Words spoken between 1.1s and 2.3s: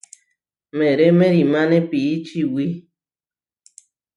meʼrimáne pií